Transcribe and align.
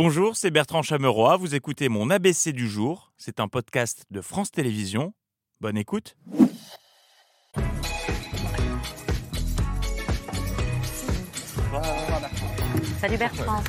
Bonjour, 0.00 0.36
c'est 0.36 0.52
Bertrand 0.52 0.82
Chameroy. 0.82 1.36
Vous 1.38 1.56
écoutez 1.56 1.88
mon 1.88 2.08
ABC 2.08 2.52
du 2.52 2.68
jour. 2.68 3.10
C'est 3.16 3.40
un 3.40 3.48
podcast 3.48 4.04
de 4.12 4.20
France 4.20 4.52
Télévisions. 4.52 5.12
Bonne 5.60 5.76
écoute. 5.76 6.16
Salut 13.00 13.16
Bertrand. 13.16 13.60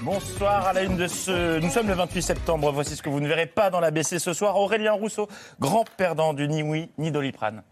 Bonsoir 0.00 0.66
à 0.66 0.72
la 0.72 0.82
une 0.82 0.96
de 0.96 1.06
ce. 1.06 1.60
Nous 1.60 1.68
sommes 1.68 1.88
le 1.88 1.94
28 1.94 2.22
septembre. 2.22 2.72
Voici 2.72 2.96
ce 2.96 3.02
que 3.02 3.10
vous 3.10 3.20
ne 3.20 3.28
verrez 3.28 3.44
pas 3.44 3.68
dans 3.68 3.80
l'ABC 3.80 4.18
ce 4.18 4.32
soir. 4.32 4.56
Aurélien 4.56 4.92
Rousseau, 4.92 5.28
grand 5.60 5.84
perdant 5.98 6.32
du 6.32 6.48
ni 6.48 6.62
oui 6.62 6.88
ni 6.96 7.10
doliprane. 7.10 7.62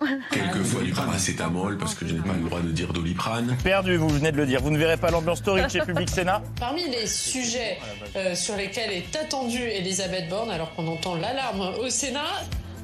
Quelquefois 0.30 0.82
du 0.82 0.92
paracétamol 0.92 1.78
parce 1.78 1.94
que 1.94 2.06
je 2.06 2.14
n'ai 2.14 2.20
pas 2.20 2.34
le 2.34 2.48
droit 2.48 2.60
de 2.60 2.70
dire 2.70 2.92
doliprane. 2.92 3.56
Perdu, 3.64 3.96
vous 3.96 4.08
venez 4.08 4.32
de 4.32 4.36
le 4.36 4.46
dire. 4.46 4.60
Vous 4.60 4.70
ne 4.70 4.78
verrez 4.78 4.96
pas 4.96 5.10
l'ambiance 5.10 5.42
torride 5.42 5.68
chez 5.68 5.80
Public 5.80 6.08
Sénat. 6.08 6.42
Parmi 6.58 6.88
les 6.88 7.06
sujets 7.06 7.78
euh, 8.16 8.34
sur 8.34 8.56
lesquels 8.56 8.92
est 8.92 9.16
attendue 9.16 9.62
Elisabeth 9.62 10.28
Borne, 10.28 10.50
alors 10.50 10.74
qu'on 10.74 10.86
entend 10.86 11.16
l'alarme 11.16 11.74
au 11.80 11.88
Sénat, 11.88 12.20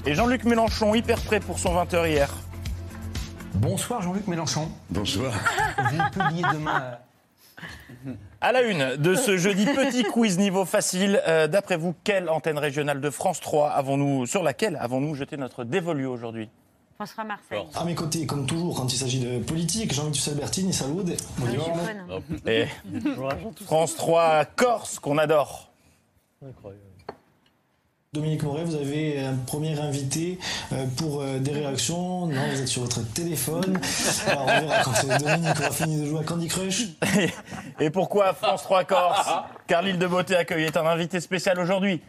Et 0.06 0.14
Jean-Luc 0.14 0.44
Mélenchon, 0.44 0.94
hyper 0.94 1.20
prêt 1.20 1.40
pour 1.40 1.58
son 1.58 1.74
20h 1.74 2.08
hier. 2.08 2.30
Bonsoir 3.54 4.02
Jean-Luc 4.02 4.26
Mélenchon. 4.26 4.68
Bonsoir. 4.90 5.32
Vous 5.90 6.20
publiez 6.20 6.44
demain. 6.52 6.98
À 8.40 8.52
la 8.52 8.62
une 8.62 8.96
de 8.96 9.14
ce 9.14 9.38
jeudi 9.38 9.64
petit 9.64 10.02
quiz 10.02 10.38
niveau 10.38 10.64
facile, 10.66 11.22
euh, 11.26 11.46
d'après 11.46 11.76
vous, 11.76 11.94
quelle 12.04 12.28
antenne 12.28 12.58
régionale 12.58 13.00
de 13.00 13.08
France 13.08 13.40
3 13.40 13.70
avons-nous, 13.70 14.26
sur 14.26 14.42
laquelle 14.42 14.76
avons-nous 14.80 15.14
jeté 15.14 15.38
notre 15.38 15.64
dévolu 15.64 16.04
aujourd'hui? 16.04 16.50
François 16.94 17.24
Marseille. 17.24 17.64
À 17.74 17.84
mes 17.84 17.94
côtés, 17.94 18.24
comme 18.26 18.46
toujours, 18.46 18.76
quand 18.76 18.92
il 18.92 18.96
s'agit 18.96 19.20
de 19.20 19.38
politique, 19.40 19.92
Jean-Luc 19.92 20.16
Albertini, 20.28 20.72
salut. 20.72 21.02
Bonjour. 21.38 21.68
Et 22.46 22.66
France 23.64 23.96
3 23.96 24.44
Corse, 24.44 24.98
qu'on 25.00 25.18
adore. 25.18 25.70
Dominique 28.12 28.44
Moret, 28.44 28.62
vous 28.62 28.76
avez 28.76 29.18
un 29.18 29.34
premier 29.34 29.76
invité 29.80 30.38
euh, 30.72 30.86
pour 30.96 31.20
euh, 31.20 31.40
des 31.40 31.50
réactions. 31.50 32.28
Non, 32.28 32.40
vous 32.48 32.60
êtes 32.60 32.68
sur 32.68 32.82
votre 32.82 33.02
téléphone. 33.12 33.76
Alors, 34.28 34.42
on 34.42 34.46
verra 34.46 34.84
quand 34.84 35.18
Dominique 35.18 35.60
aura 35.60 35.70
fini 35.72 36.00
de 36.00 36.06
jouer 36.06 36.20
à 36.20 36.22
Candy 36.22 36.46
Crush. 36.46 36.84
Et 37.80 37.90
pourquoi 37.90 38.32
France 38.32 38.62
3 38.62 38.84
Corse 38.84 39.28
Car 39.66 39.82
l'île 39.82 39.98
de 39.98 40.06
Beauté 40.06 40.36
accueille 40.36 40.62
est 40.62 40.76
un 40.76 40.86
invité 40.86 41.18
spécial 41.18 41.58
aujourd'hui. 41.58 42.00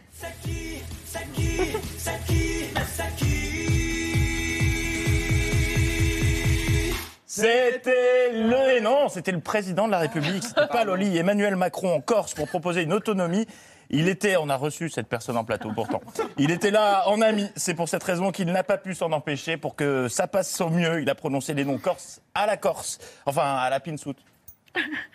C'était 7.36 8.32
le 8.32 8.78
et 8.78 8.80
non, 8.80 9.10
c'était 9.10 9.30
le 9.30 9.40
président 9.40 9.86
de 9.86 9.90
la 9.90 9.98
République, 9.98 10.42
c'était 10.42 10.68
pas 10.68 10.84
Loli, 10.84 11.18
Emmanuel 11.18 11.54
Macron 11.54 11.94
en 11.94 12.00
Corse 12.00 12.32
pour 12.32 12.48
proposer 12.48 12.80
une 12.82 12.94
autonomie. 12.94 13.46
Il 13.90 14.08
était, 14.08 14.38
on 14.38 14.48
a 14.48 14.56
reçu 14.56 14.88
cette 14.88 15.06
personne 15.06 15.36
en 15.36 15.44
plateau 15.44 15.70
pourtant. 15.74 16.00
Il 16.38 16.50
était 16.50 16.70
là 16.70 17.06
en 17.08 17.20
ami. 17.20 17.46
C'est 17.54 17.74
pour 17.74 17.90
cette 17.90 18.02
raison 18.02 18.32
qu'il 18.32 18.50
n'a 18.50 18.64
pas 18.64 18.78
pu 18.78 18.94
s'en 18.94 19.12
empêcher. 19.12 19.58
Pour 19.58 19.76
que 19.76 20.08
ça 20.08 20.26
passe 20.26 20.58
au 20.62 20.70
mieux, 20.70 21.02
il 21.02 21.10
a 21.10 21.14
prononcé 21.14 21.52
les 21.52 21.66
noms 21.66 21.76
corse 21.76 22.22
à 22.34 22.46
la 22.46 22.56
Corse, 22.56 22.98
enfin 23.26 23.56
à 23.56 23.68
la 23.68 23.80
Pinsout. 23.80 24.16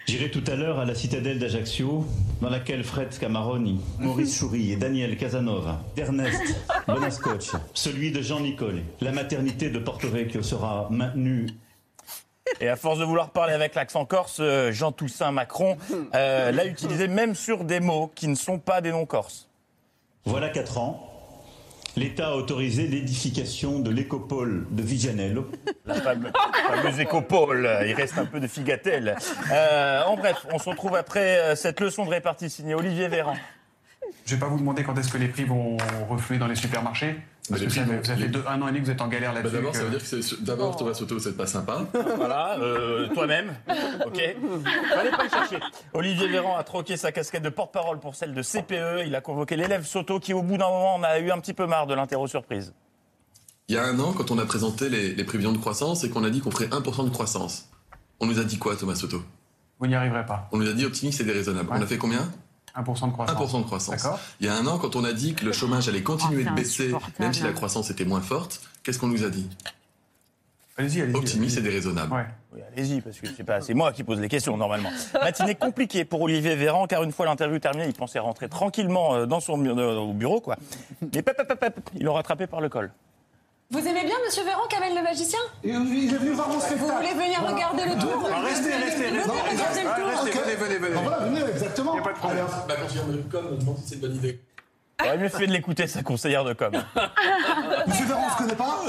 J'irai 0.05 0.29
tout 0.29 0.43
à 0.45 0.55
l'heure 0.55 0.79
à 0.79 0.85
la 0.85 0.93
citadelle 0.93 1.39
d'Ajaccio, 1.39 2.05
dans 2.39 2.49
laquelle 2.51 2.83
Fred 2.83 3.11
Scamaroni, 3.11 3.81
Maurice 3.97 4.37
Choury 4.37 4.71
et 4.71 4.75
Daniel 4.75 5.17
Casanova, 5.17 5.81
Ernest 5.97 6.55
Bonascoche, 6.87 7.51
celui 7.73 8.11
de 8.11 8.21
Jean 8.21 8.41
Nicole, 8.41 8.83
la 9.01 9.11
maternité 9.11 9.69
de 9.69 9.79
Porto 9.79 10.07
Vecchio 10.07 10.43
sera 10.43 10.87
maintenue 10.89 11.47
Et 12.59 12.69
à 12.69 12.75
force 12.75 12.99
de 12.99 13.05
vouloir 13.05 13.29
parler 13.29 13.53
avec 13.53 13.75
l'accent 13.75 14.05
corse, 14.05 14.37
euh, 14.39 14.71
Jean 14.71 14.91
Toussaint 14.91 15.31
Macron 15.31 15.77
euh, 16.13 16.51
l'a 16.51 16.65
utilisé 16.65 17.07
même 17.07 17.35
sur 17.35 17.63
des 17.63 17.79
mots 17.79 18.11
qui 18.13 18.27
ne 18.27 18.35
sont 18.35 18.59
pas 18.59 18.81
des 18.81 18.91
noms 18.91 19.05
corses. 19.05 19.47
Voilà 20.25 20.49
quatre 20.49 20.77
ans. 20.77 21.07
L'État 21.97 22.29
a 22.29 22.35
autorisé 22.35 22.87
l'édification 22.87 23.79
de 23.79 23.89
l'écopole 23.89 24.65
de 24.71 24.81
Vigianello. 24.81 25.51
La 25.85 25.95
fameuse, 25.95 26.31
fameuse 26.67 26.99
écopole, 27.01 27.69
il 27.85 27.93
reste 27.93 28.17
un 28.17 28.25
peu 28.25 28.39
de 28.39 28.47
figatelle. 28.47 29.17
Euh, 29.51 30.03
en 30.03 30.15
bref, 30.15 30.45
on 30.53 30.57
se 30.57 30.69
retrouve 30.69 30.95
après 30.95 31.55
cette 31.57 31.81
leçon 31.81 32.05
de 32.05 32.09
répartie 32.09 32.49
signée 32.49 32.75
Olivier 32.75 33.09
Véran. 33.09 33.35
Je 34.25 34.35
vais 34.35 34.39
pas 34.39 34.47
vous 34.47 34.57
demander 34.57 34.83
quand 34.83 34.97
est-ce 34.97 35.11
que 35.11 35.17
les 35.17 35.27
prix 35.27 35.43
vont 35.43 35.75
refluer 36.09 36.37
dans 36.37 36.47
les 36.47 36.55
supermarchés. 36.55 37.17
Parce 37.51 37.61
les 37.61 37.69
ça, 37.69 37.81
prix 37.83 38.21
fait- 38.23 38.27
deux- 38.29 38.43
un 38.47 38.61
an 38.61 38.67
et 38.67 38.71
demi 38.71 38.81
que 38.81 38.85
vous 38.85 38.91
êtes 38.91 39.01
en 39.01 39.07
galère 39.07 39.31
Bah 39.33 39.37
là-dessus. 39.41 39.55
d'abord, 39.55 39.75
ça 39.75 39.83
veut 39.83 39.89
dire 39.91 39.99
que 40.01 40.43
d'abord 40.43 40.75
Thomas 40.75 40.93
Soto, 40.93 41.19
c'est 41.19 41.37
pas 41.37 41.45
sympa. 41.47 41.81
Voilà, 42.17 42.57
euh, 42.59 43.07
toi-même, 43.13 43.53
ok 44.05 44.35
Fallait 44.89 45.11
pas 45.11 45.23
le 45.23 45.29
chercher. 45.29 45.59
Olivier 45.93 46.27
Véran 46.27 46.57
a 46.57 46.63
troqué 46.63 46.97
sa 46.97 47.11
casquette 47.11 47.43
de 47.43 47.49
porte-parole 47.49 47.99
pour 47.99 48.15
celle 48.15 48.33
de 48.33 48.41
CPE. 48.41 49.05
Il 49.05 49.15
a 49.15 49.21
convoqué 49.21 49.55
l'élève 49.55 49.85
Soto 49.85 50.19
qui, 50.19 50.33
au 50.33 50.41
bout 50.41 50.57
d'un 50.57 50.69
moment, 50.69 50.95
en 50.95 51.03
a 51.03 51.19
eu 51.19 51.31
un 51.31 51.39
petit 51.39 51.53
peu 51.53 51.65
marre 51.67 51.87
de 51.87 51.93
l'interro 51.93 52.27
surprise. 52.27 52.73
Il 53.67 53.75
y 53.75 53.77
a 53.77 53.85
un 53.85 53.99
an, 53.99 54.11
quand 54.13 54.31
on 54.31 54.37
a 54.39 54.45
présenté 54.45 54.89
les, 54.89 55.13
les 55.15 55.23
prévisions 55.23 55.53
de 55.53 55.57
croissance 55.57 56.03
et 56.03 56.09
qu'on 56.09 56.23
a 56.23 56.29
dit 56.29 56.41
qu'on 56.41 56.51
ferait 56.51 56.67
1% 56.67 57.05
de 57.05 57.09
croissance, 57.09 57.69
on 58.19 58.25
nous 58.25 58.39
a 58.39 58.43
dit 58.43 58.57
quoi, 58.57 58.75
Thomas 58.75 58.95
Soto? 58.95 59.21
Vous 59.79 59.87
n'y 59.87 59.95
arriverez 59.95 60.25
pas. 60.25 60.47
On 60.51 60.57
nous 60.57 60.69
a 60.69 60.73
dit 60.73 60.85
optimiste 60.85 61.21
et 61.21 61.23
déraisonnable. 61.23 61.69
Ouais. 61.71 61.77
On 61.79 61.81
a 61.81 61.85
fait 61.87 61.97
combien? 61.97 62.29
1% 62.75 63.07
de 63.07 63.11
croissance. 63.11 63.37
1% 63.37 63.59
de 63.59 63.65
croissance. 63.65 63.95
D'accord. 63.95 64.19
Il 64.39 64.45
y 64.45 64.49
a 64.49 64.55
un 64.55 64.65
an, 64.67 64.77
quand 64.77 64.95
on 64.95 65.03
a 65.03 65.13
dit 65.13 65.33
que 65.33 65.45
le 65.45 65.51
chômage 65.51 65.87
allait 65.89 66.03
continuer 66.03 66.43
de 66.43 66.51
baisser, 66.51 66.91
même 67.19 67.33
si 67.33 67.43
la 67.43 67.53
croissance 67.53 67.89
était 67.89 68.05
moins 68.05 68.21
forte, 68.21 68.61
qu'est-ce 68.83 68.99
qu'on 68.99 69.07
nous 69.07 69.23
a 69.23 69.29
dit? 69.29 69.49
Allez-y, 70.77 71.01
allez-y. 71.01 71.15
Optimiste 71.15 71.57
et 71.57 71.61
déraisonnable. 71.61 72.13
Ouais. 72.13 72.25
Oui, 72.53 72.61
allez-y, 72.71 73.01
parce 73.01 73.19
que 73.19 73.27
c'est 73.35 73.43
pas 73.43 73.61
c'est 73.61 73.73
moi 73.73 73.91
qui 73.93 74.03
pose 74.03 74.19
les 74.19 74.29
questions 74.29 74.57
normalement. 74.57 74.89
Matinée 75.13 75.55
compliquée 75.55 76.05
pour 76.05 76.21
Olivier 76.21 76.55
Véran, 76.55 76.87
car 76.87 77.03
une 77.03 77.11
fois 77.11 77.25
l'interview 77.25 77.59
terminée, 77.59 77.85
il 77.87 77.93
pensait 77.93 78.19
rentrer 78.19 78.49
tranquillement 78.49 79.15
euh, 79.15 79.25
dans 79.25 79.39
son 79.39 79.63
euh, 79.65 79.95
au 79.97 80.13
bureau, 80.13 80.41
quoi. 80.41 80.57
Mais 81.01 81.21
pep, 81.21 81.35
pep, 81.37 81.47
pep, 81.47 81.59
pep, 81.59 81.89
ils 81.95 82.03
l'ont 82.03 82.13
rattrapé 82.13 82.47
par 82.47 82.61
le 82.61 82.69
col. 82.69 82.91
Vous 83.69 83.79
aimez 83.79 84.03
bien 84.03 84.15
Monsieur 84.25 84.43
Véran, 84.43 84.63
Kamel 84.69 84.93
le 84.95 85.01
magicien? 85.01 85.39
Il 85.63 85.69
est 85.69 86.17
venu 86.17 86.31
voir 86.31 86.49
mon 86.49 86.55
Vous 86.55 86.59
spectacle. 86.59 86.91
voulez 86.91 87.13
venir 87.13 87.41
regarder 87.41 87.85
le 87.85 88.01
tour? 88.01 88.29
Restez, 88.43 88.73
restez, 88.75 89.00
venez, 90.55 90.77
venez, 90.77 90.89
venez. 90.89 91.01
Voilà, 91.01 91.17
venez, 91.25 91.41
exactement. 91.49 91.95
Y 91.95 91.99
a 91.99 92.01
pas 92.01 92.13
de 92.13 92.17
problème. 92.17 92.45
Bah, 92.67 92.75
quand 92.77 93.11
de 93.11 93.17
com, 93.31 93.45
on 93.49 93.51
me 93.53 93.59
demande 93.59 93.77
si 93.77 93.89
c'est 93.89 93.95
une 93.95 94.01
bonne 94.01 94.15
idée. 94.15 94.41
Il 95.03 95.07
aurait 95.07 95.17
mieux 95.17 95.29
fait 95.29 95.47
de 95.47 95.51
l'écouter, 95.51 95.87
sa 95.87 96.03
conseillère 96.03 96.43
de 96.43 96.53
com. 96.53 96.71
Monsieur 97.87 98.05
Véran, 98.05 98.21
on 98.27 98.31
se 98.31 98.37
connaît 98.37 98.55
pas 98.55 98.83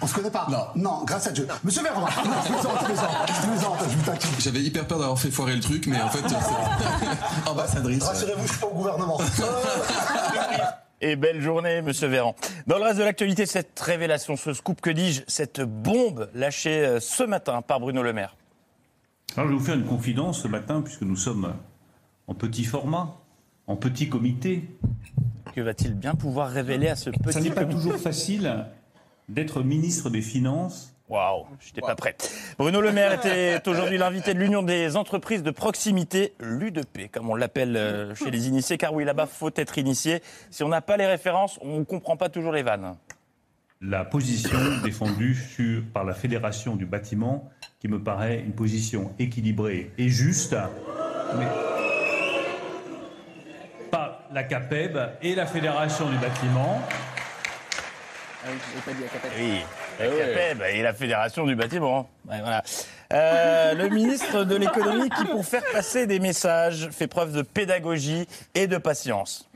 On 0.00 0.06
se 0.06 0.14
connaît 0.14 0.30
pas 0.30 0.46
Non. 0.50 0.66
Non, 0.74 1.04
grâce 1.04 1.26
à 1.26 1.32
Dieu. 1.32 1.46
Monsieur 1.62 1.82
Véran, 1.82 2.00
non, 2.00 2.06
je 2.06 2.52
plaisante, 2.52 2.78
je 2.80 2.84
plaisante, 2.86 3.10
je 3.28 3.48
plaisante, 3.48 3.78
je 3.82 3.96
vous 3.96 4.04
taquine. 4.04 4.30
J'avais 4.38 4.60
hyper 4.60 4.86
peur 4.86 4.98
d'avoir 4.98 5.18
fait 5.18 5.30
foirer 5.30 5.54
le 5.54 5.60
truc, 5.60 5.86
mais 5.86 6.00
en 6.00 6.08
fait, 6.08 6.26
c'est 6.26 7.48
ambassadrice. 7.50 8.02
ouais. 8.02 8.08
Rassurez-vous, 8.08 8.46
je 8.46 8.52
suis 8.52 8.60
pas 8.60 8.66
au 8.68 8.74
gouvernement. 8.74 9.18
Et 11.02 11.16
belle 11.16 11.40
journée, 11.40 11.80
monsieur 11.82 12.08
Véran. 12.08 12.34
Dans 12.66 12.76
le 12.78 12.84
reste 12.84 12.98
de 12.98 13.04
l'actualité, 13.04 13.46
cette 13.46 13.78
révélation, 13.80 14.36
ce 14.36 14.52
scoop, 14.52 14.80
que 14.80 14.90
dis-je, 14.90 15.22
cette 15.28 15.60
bombe 15.60 16.30
lâchée 16.34 16.84
euh, 16.84 17.00
ce 17.00 17.22
matin 17.22 17.62
par 17.62 17.80
Bruno 17.80 18.02
Le 18.02 18.12
Maire. 18.12 18.36
Alors 19.36 19.48
je 19.48 19.52
vais 19.52 19.58
vous 19.58 19.64
faire 19.64 19.76
une 19.76 19.84
confidence 19.84 20.42
ce 20.42 20.48
matin, 20.48 20.82
puisque 20.82 21.02
nous 21.02 21.16
sommes 21.16 21.54
en 22.26 22.34
petit 22.34 22.64
format, 22.64 23.16
en 23.66 23.76
petit 23.76 24.08
comité. 24.08 24.68
Que 25.54 25.60
va-t-il 25.60 25.94
bien 25.94 26.14
pouvoir 26.14 26.50
révéler 26.50 26.88
à 26.88 26.96
ce 26.96 27.10
Ça 27.10 27.18
petit 27.18 27.40
n'est 27.40 27.50
pas 27.50 27.62
comité 27.62 27.80
toujours 27.80 28.00
facile 28.00 28.66
d'être 29.28 29.62
ministre 29.62 30.10
des 30.10 30.22
Finances 30.22 30.94
Waouh, 31.08 31.44
j'étais 31.58 31.80
pas 31.80 31.96
prêt. 31.96 32.16
Bruno 32.56 32.80
Le 32.80 32.92
Maire 32.92 33.12
était 33.12 33.60
aujourd'hui 33.68 33.98
l'invité 33.98 34.32
de 34.32 34.38
l'Union 34.38 34.62
des 34.62 34.96
entreprises 34.96 35.42
de 35.42 35.50
proximité, 35.50 36.34
l'UDP, 36.38 37.10
comme 37.10 37.28
on 37.28 37.34
l'appelle 37.34 37.76
euh, 37.76 38.14
chez 38.14 38.30
les 38.30 38.46
initiés, 38.46 38.78
car 38.78 38.94
oui, 38.94 39.04
là-bas, 39.04 39.26
faut 39.26 39.50
être 39.56 39.76
initié. 39.76 40.22
Si 40.50 40.62
on 40.62 40.68
n'a 40.68 40.80
pas 40.80 40.96
les 40.96 41.06
références, 41.06 41.58
on 41.62 41.80
ne 41.80 41.84
comprend 41.84 42.16
pas 42.16 42.28
toujours 42.28 42.52
les 42.52 42.62
vannes. 42.62 42.94
La 43.80 44.04
position 44.04 44.58
défendue 44.84 45.34
sur, 45.34 45.82
par 45.94 46.04
la 46.04 46.12
Fédération 46.12 46.76
du 46.76 46.84
bâtiment, 46.84 47.50
qui 47.78 47.88
me 47.88 48.02
paraît 48.02 48.40
une 48.40 48.52
position 48.52 49.14
équilibrée 49.18 49.90
et 49.96 50.10
juste, 50.10 50.54
mais 51.38 51.46
par 53.90 54.22
la 54.32 54.42
CAPEB 54.42 54.98
et 55.22 55.34
la 55.34 55.46
Fédération 55.46 56.10
du 56.10 56.16
bâtiment. 56.18 56.82
Oui, 59.38 59.60
la 59.98 60.06
CAPEB 60.08 60.62
et 60.74 60.82
la 60.82 60.92
Fédération 60.92 61.46
du 61.46 61.56
bâtiment. 61.56 62.10
Ouais, 62.28 62.40
voilà. 62.40 62.62
Euh, 63.12 63.74
le 63.74 63.88
ministre 63.88 64.44
de 64.44 64.56
l'économie 64.56 65.08
qui, 65.08 65.24
pour 65.24 65.44
faire 65.44 65.64
passer 65.72 66.06
des 66.06 66.20
messages, 66.20 66.90
fait 66.90 67.08
preuve 67.08 67.32
de 67.32 67.42
pédagogie 67.42 68.26
et 68.54 68.66
de 68.66 68.76
patience. 68.76 69.50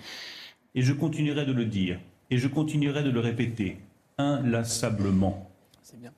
Et 0.74 0.80
je 0.80 0.94
continuerai 0.94 1.44
de 1.44 1.52
le 1.52 1.66
dire, 1.66 2.00
et 2.30 2.38
je 2.38 2.48
continuerai 2.48 3.02
de 3.02 3.10
le 3.10 3.20
répéter, 3.20 3.78
inlassablement. 4.18 5.50
C'est 5.82 5.98
bien. 5.98 6.12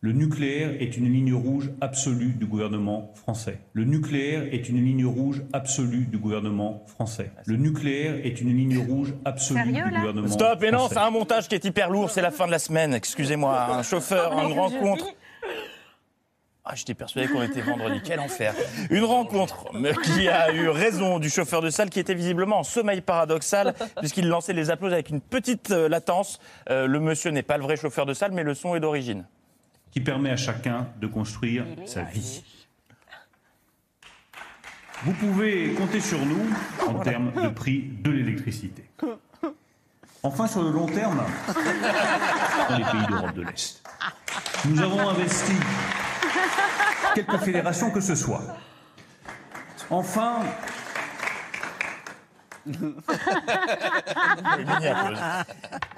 Le 0.00 0.12
nucléaire 0.12 0.82
est 0.82 0.98
une 0.98 1.10
ligne 1.10 1.32
rouge 1.32 1.70
absolue 1.80 2.34
du 2.34 2.44
gouvernement 2.44 3.12
français. 3.14 3.58
Le 3.72 3.84
nucléaire 3.84 4.42
est 4.52 4.68
une 4.68 4.84
ligne 4.84 5.06
rouge 5.06 5.42
absolue 5.54 6.04
du 6.04 6.18
gouvernement 6.18 6.82
français. 6.86 7.32
Le 7.46 7.56
nucléaire 7.56 8.16
est 8.22 8.38
une 8.42 8.54
ligne 8.54 8.78
rouge 8.86 9.14
absolue 9.24 9.62
Sérieux, 9.62 9.84
du 9.84 9.96
gouvernement 9.96 10.28
Stop, 10.28 10.62
et 10.62 10.70
non, 10.70 10.78
français. 10.80 10.94
c'est 10.94 11.00
un 11.00 11.10
montage 11.10 11.48
qui 11.48 11.54
est 11.54 11.64
hyper 11.64 11.88
lourd, 11.88 12.10
c'est 12.10 12.20
la 12.20 12.30
fin 12.30 12.44
de 12.46 12.50
la 12.50 12.58
semaine, 12.58 12.92
excusez-moi. 12.92 13.76
Un 13.76 13.82
chauffeur, 13.82 14.32
une 14.38 14.52
rencontre. 14.52 15.06
Ah, 16.66 16.74
j'étais 16.74 16.94
persuadé 16.94 17.28
qu'on 17.28 17.42
était 17.42 17.60
vendredi. 17.60 18.00
Quel 18.02 18.20
enfer. 18.20 18.54
Une 18.88 19.04
rencontre 19.04 19.66
qui 20.02 20.28
a 20.28 20.50
eu 20.54 20.68
raison 20.70 21.18
du 21.18 21.28
chauffeur 21.28 21.60
de 21.60 21.68
salle 21.68 21.90
qui 21.90 22.00
était 22.00 22.14
visiblement 22.14 22.60
en 22.60 22.62
sommeil 22.62 23.02
paradoxal 23.02 23.74
puisqu'il 23.98 24.28
lançait 24.28 24.54
les 24.54 24.70
applaudissements 24.70 24.94
avec 24.94 25.10
une 25.10 25.20
petite 25.20 25.72
euh, 25.72 25.90
latence. 25.90 26.38
Euh, 26.70 26.86
le 26.86 27.00
monsieur 27.00 27.30
n'est 27.32 27.42
pas 27.42 27.58
le 27.58 27.64
vrai 27.64 27.76
chauffeur 27.76 28.06
de 28.06 28.14
salle, 28.14 28.32
mais 28.32 28.42
le 28.44 28.54
son 28.54 28.74
est 28.74 28.80
d'origine. 28.80 29.24
qui 29.90 30.00
permet 30.00 30.30
à 30.30 30.36
chacun 30.36 30.88
de 31.00 31.06
construire 31.06 31.64
sa 31.84 32.02
vie. 32.02 32.42
Vous 35.04 35.12
pouvez 35.12 35.74
compter 35.74 36.00
sur 36.00 36.18
nous 36.24 36.46
en 36.86 36.94
termes 37.00 37.30
de 37.42 37.48
prix 37.48 37.90
de 38.00 38.10
l'électricité. 38.10 38.84
Enfin, 40.22 40.46
sur 40.46 40.62
le 40.62 40.70
long 40.70 40.86
terme, 40.86 41.22
dans 42.70 42.76
les 42.78 42.84
pays 42.84 43.06
d'Europe 43.10 43.34
de 43.34 43.42
l'Est, 43.42 43.82
nous 44.66 44.80
avons 44.80 45.06
investi 45.10 45.52
quelques 47.14 47.38
fédérations 47.38 47.90
que 47.90 48.00
ce 48.00 48.14
soit. 48.14 48.42
Enfin, 49.90 50.40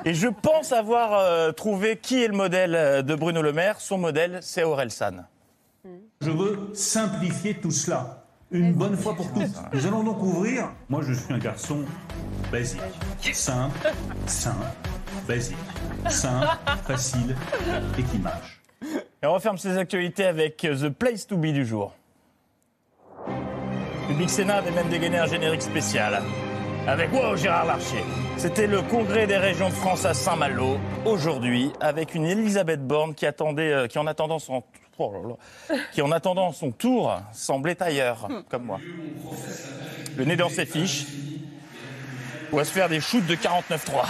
Et 0.04 0.14
je 0.14 0.28
pense 0.28 0.72
avoir 0.72 1.14
euh, 1.14 1.52
trouvé 1.52 1.96
qui 1.96 2.22
est 2.22 2.28
le 2.28 2.36
modèle 2.36 2.74
euh, 2.74 3.02
de 3.02 3.14
Bruno 3.14 3.42
Le 3.42 3.52
Maire. 3.52 3.80
Son 3.80 3.98
modèle, 3.98 4.40
c'est 4.42 4.64
Aurel 4.64 4.90
San. 4.90 5.26
je 6.20 6.30
veux 6.30 6.70
simplifier 6.74 7.54
tout 7.54 7.70
cela. 7.70 8.24
Une 8.50 8.72
bonne 8.72 8.96
fois 8.96 9.14
pour 9.14 9.32
toutes. 9.32 9.54
Nous 9.72 9.86
allons 9.86 10.04
donc 10.04 10.22
ouvrir. 10.22 10.70
Moi, 10.88 11.02
je 11.02 11.12
suis 11.12 11.32
un 11.32 11.38
garçon 11.38 11.84
basique. 12.52 12.80
Simple, 13.32 13.92
simple, 14.26 14.66
basique. 15.26 15.56
Simple, 16.08 16.46
facile 16.86 17.34
et 17.98 18.02
qui 18.04 18.18
marche. 18.18 18.62
On 19.28 19.32
referme 19.32 19.58
ces 19.58 19.76
actualités 19.76 20.24
avec 20.24 20.64
euh, 20.64 20.88
The 20.88 20.88
Place 20.88 21.26
to 21.26 21.36
Be 21.36 21.46
du 21.46 21.66
jour. 21.66 21.92
Public 24.06 24.30
Sénat 24.30 24.58
avait 24.58 24.70
même 24.70 24.88
dégainé 24.88 25.18
un 25.18 25.26
générique 25.26 25.62
spécial. 25.62 26.22
Avec 26.86 27.12
wow, 27.12 27.34
Gérard 27.36 27.64
Larcher. 27.64 28.04
C'était 28.36 28.68
le 28.68 28.82
congrès 28.82 29.26
des 29.26 29.36
régions 29.36 29.68
de 29.68 29.74
France 29.74 30.04
à 30.04 30.14
Saint-Malo, 30.14 30.78
aujourd'hui, 31.04 31.72
avec 31.80 32.14
une 32.14 32.24
Elisabeth 32.24 32.86
Borne 32.86 33.16
qui, 33.16 33.26
attendait, 33.26 33.72
euh, 33.72 33.86
qui, 33.88 33.98
en 33.98 34.06
attendant 34.06 34.38
son, 34.38 34.62
oh 34.98 35.36
qui, 35.92 36.02
en 36.02 36.12
attendant 36.12 36.52
son 36.52 36.70
tour, 36.70 37.20
semblait 37.32 37.82
ailleurs, 37.82 38.28
comme 38.48 38.62
moi. 38.62 38.78
Le 40.16 40.24
nez 40.24 40.36
dans 40.36 40.50
ses 40.50 40.66
fiches, 40.66 41.04
ou 42.52 42.60
à 42.60 42.64
se 42.64 42.70
faire 42.70 42.88
des 42.88 43.00
shoots 43.00 43.26
de 43.26 43.34
49.3. 43.34 44.06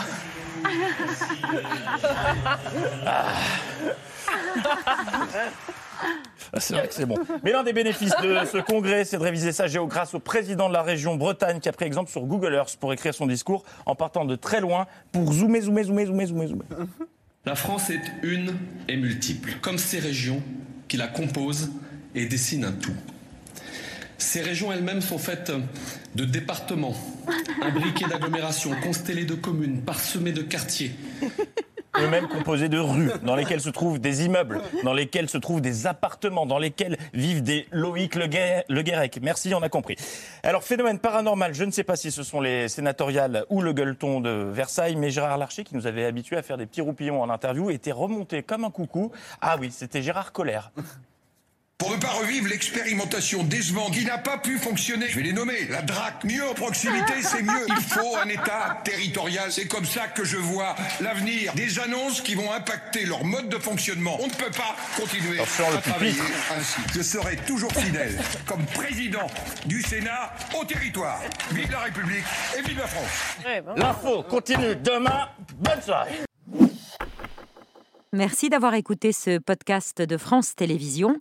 Ah. 3.06 3.32
Ah, 6.52 6.60
C'est 6.60 6.74
vrai 6.74 6.88
que 6.88 6.94
c'est 6.94 7.06
bon. 7.06 7.16
Mais 7.42 7.52
l'un 7.52 7.62
des 7.62 7.72
bénéfices 7.72 8.14
de 8.22 8.38
ce 8.50 8.58
congrès, 8.58 9.04
c'est 9.04 9.16
de 9.18 9.22
réviser 9.22 9.52
sa 9.52 9.66
géo 9.66 9.86
grâce 9.86 10.14
au 10.14 10.18
président 10.20 10.68
de 10.68 10.72
la 10.74 10.82
région 10.82 11.16
Bretagne 11.16 11.60
qui 11.60 11.68
a 11.68 11.72
pris 11.72 11.84
exemple 11.86 12.10
sur 12.10 12.22
Google 12.22 12.54
Earth 12.54 12.76
pour 12.78 12.92
écrire 12.92 13.14
son 13.14 13.26
discours 13.26 13.64
en 13.86 13.94
partant 13.94 14.24
de 14.24 14.36
très 14.36 14.60
loin 14.60 14.86
pour 15.12 15.32
zoomer, 15.32 15.60
zoomer, 15.62 15.84
zoomer, 15.84 16.06
zoomer, 16.06 16.26
zoomer, 16.26 16.46
zoomer. 16.48 16.66
La 17.44 17.54
France 17.54 17.90
est 17.90 18.02
une 18.22 18.54
et 18.88 18.96
multiple, 18.96 19.54
comme 19.62 19.78
ces 19.78 19.98
régions 19.98 20.42
qui 20.88 20.96
la 20.96 21.06
composent 21.08 21.70
et 22.14 22.26
dessinent 22.26 22.64
un 22.64 22.72
tout. 22.72 22.94
Ces 24.18 24.40
régions 24.40 24.72
elles-mêmes 24.72 25.02
sont 25.02 25.18
faites 25.18 25.52
de 26.14 26.24
départements, 26.24 26.94
imbriqués 27.62 28.06
d'agglomérations, 28.06 28.72
constellés 28.82 29.24
de 29.24 29.34
communes, 29.34 29.82
parsemés 29.82 30.32
de 30.32 30.42
quartiers. 30.42 30.92
Eux-mêmes 31.98 32.28
composés 32.28 32.68
de 32.68 32.78
rues, 32.78 33.10
dans 33.22 33.36
lesquelles 33.36 33.60
se 33.60 33.70
trouvent 33.70 33.98
des 33.98 34.24
immeubles, 34.24 34.60
dans 34.84 34.92
lesquels 34.92 35.30
se 35.30 35.38
trouvent 35.38 35.62
des 35.62 35.86
appartements, 35.86 36.44
dans 36.44 36.58
lesquels 36.58 36.98
vivent 37.14 37.42
des 37.42 37.66
Loïc 37.72 38.14
Le, 38.16 38.26
Guérec. 38.82 39.18
Merci, 39.22 39.54
on 39.54 39.62
a 39.62 39.70
compris. 39.70 39.96
Alors, 40.42 40.62
phénomène 40.62 40.98
paranormal, 40.98 41.54
je 41.54 41.64
ne 41.64 41.70
sais 41.70 41.84
pas 41.84 41.96
si 41.96 42.10
ce 42.10 42.22
sont 42.22 42.40
les 42.40 42.68
sénatoriales 42.68 43.44
ou 43.48 43.62
le 43.62 43.72
gueuleton 43.72 44.20
de 44.20 44.30
Versailles, 44.30 44.96
mais 44.96 45.10
Gérard 45.10 45.38
Larcher, 45.38 45.64
qui 45.64 45.74
nous 45.74 45.86
avait 45.86 46.04
habitués 46.04 46.36
à 46.36 46.42
faire 46.42 46.58
des 46.58 46.66
petits 46.66 46.82
roupillons 46.82 47.22
en 47.22 47.30
interview, 47.30 47.70
était 47.70 47.92
remonté 47.92 48.42
comme 48.42 48.64
un 48.64 48.70
coucou. 48.70 49.10
Ah 49.40 49.56
oui, 49.58 49.70
c'était 49.72 50.02
Gérard 50.02 50.32
Collère. 50.32 50.72
Pour 51.78 51.90
ne 51.90 51.96
pas 51.98 52.08
revivre 52.08 52.48
l'expérimentation 52.48 53.44
décevante 53.44 53.92
qui 53.92 54.06
n'a 54.06 54.16
pas 54.16 54.38
pu 54.38 54.56
fonctionner, 54.56 55.08
je 55.10 55.16
vais 55.16 55.22
les 55.24 55.34
nommer, 55.34 55.66
la 55.68 55.82
DRAC, 55.82 56.24
mieux 56.24 56.42
en 56.48 56.54
proximité, 56.54 57.12
c'est 57.20 57.42
mieux. 57.42 57.66
Il 57.68 57.82
faut 57.82 58.16
un 58.16 58.28
État 58.30 58.80
territorial. 58.82 59.52
C'est 59.52 59.68
comme 59.68 59.84
ça 59.84 60.08
que 60.08 60.24
je 60.24 60.38
vois 60.38 60.74
l'avenir. 61.02 61.52
Des 61.54 61.78
annonces 61.78 62.22
qui 62.22 62.34
vont 62.34 62.50
impacter 62.50 63.04
leur 63.04 63.24
mode 63.24 63.50
de 63.50 63.58
fonctionnement. 63.58 64.16
On 64.22 64.26
ne 64.26 64.32
peut 64.32 64.50
pas 64.50 64.74
continuer 64.96 65.38
à 65.38 65.44
travailler 65.44 66.14
ainsi. 66.56 66.80
Je 66.94 67.02
serai 67.02 67.36
toujours 67.46 67.72
fidèle, 67.72 68.18
comme 68.46 68.64
président 68.64 69.26
du 69.66 69.82
Sénat, 69.82 70.32
au 70.58 70.64
territoire. 70.64 71.20
Vive 71.52 71.70
la 71.70 71.80
République 71.80 72.24
et 72.58 72.62
vive 72.62 72.78
la 72.78 72.86
France. 72.86 73.76
L'info 73.76 74.22
continue 74.22 74.76
demain. 74.76 75.28
Bonne 75.56 75.82
soirée. 75.82 76.22
Merci 78.14 78.48
d'avoir 78.48 78.72
écouté 78.72 79.12
ce 79.12 79.36
podcast 79.38 80.00
de 80.00 80.16
France 80.16 80.54
Télévisions. 80.54 81.20